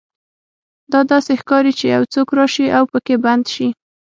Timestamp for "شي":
3.53-3.67